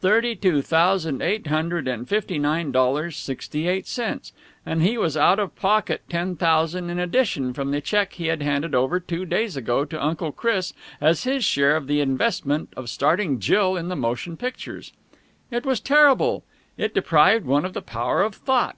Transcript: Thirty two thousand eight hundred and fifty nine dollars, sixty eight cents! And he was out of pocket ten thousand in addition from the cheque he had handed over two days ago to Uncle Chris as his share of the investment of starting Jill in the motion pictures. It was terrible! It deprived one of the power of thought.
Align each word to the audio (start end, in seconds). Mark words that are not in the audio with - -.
Thirty 0.00 0.34
two 0.34 0.62
thousand 0.62 1.20
eight 1.20 1.48
hundred 1.48 1.86
and 1.88 2.08
fifty 2.08 2.38
nine 2.38 2.72
dollars, 2.72 3.18
sixty 3.18 3.68
eight 3.68 3.86
cents! 3.86 4.32
And 4.64 4.80
he 4.80 4.96
was 4.96 5.14
out 5.14 5.38
of 5.38 5.54
pocket 5.56 6.00
ten 6.08 6.36
thousand 6.36 6.88
in 6.88 6.98
addition 6.98 7.52
from 7.52 7.70
the 7.70 7.82
cheque 7.82 8.14
he 8.14 8.28
had 8.28 8.40
handed 8.40 8.74
over 8.74 8.98
two 8.98 9.26
days 9.26 9.58
ago 9.58 9.84
to 9.84 10.02
Uncle 10.02 10.32
Chris 10.32 10.72
as 11.02 11.24
his 11.24 11.44
share 11.44 11.76
of 11.76 11.86
the 11.86 12.00
investment 12.00 12.72
of 12.78 12.88
starting 12.88 13.40
Jill 13.40 13.76
in 13.76 13.88
the 13.88 13.94
motion 13.94 14.38
pictures. 14.38 14.94
It 15.50 15.66
was 15.66 15.80
terrible! 15.80 16.44
It 16.78 16.94
deprived 16.94 17.44
one 17.44 17.66
of 17.66 17.74
the 17.74 17.82
power 17.82 18.22
of 18.22 18.34
thought. 18.36 18.76